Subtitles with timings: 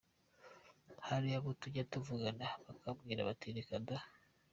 [1.07, 4.09] Hari abo tujya tuvugana bakambwira bati “Reka daaaa!